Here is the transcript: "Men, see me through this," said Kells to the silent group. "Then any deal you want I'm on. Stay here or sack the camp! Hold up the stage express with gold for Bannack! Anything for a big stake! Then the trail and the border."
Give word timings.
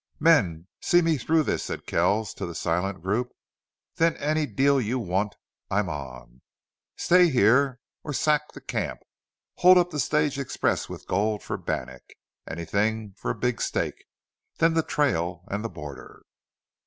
"Men, 0.19 0.65
see 0.81 1.03
me 1.03 1.19
through 1.19 1.43
this," 1.43 1.65
said 1.65 1.85
Kells 1.85 2.33
to 2.33 2.47
the 2.47 2.55
silent 2.55 3.03
group. 3.03 3.29
"Then 3.97 4.17
any 4.17 4.47
deal 4.47 4.81
you 4.81 4.97
want 4.97 5.35
I'm 5.69 5.89
on. 5.89 6.41
Stay 6.95 7.29
here 7.29 7.79
or 8.03 8.11
sack 8.11 8.51
the 8.53 8.61
camp! 8.61 9.01
Hold 9.57 9.77
up 9.77 9.91
the 9.91 9.99
stage 9.99 10.39
express 10.39 10.89
with 10.89 11.05
gold 11.05 11.43
for 11.43 11.55
Bannack! 11.55 12.15
Anything 12.49 13.13
for 13.15 13.29
a 13.29 13.35
big 13.35 13.61
stake! 13.61 14.05
Then 14.57 14.73
the 14.73 14.81
trail 14.81 15.43
and 15.51 15.63
the 15.63 15.69
border." 15.69 16.23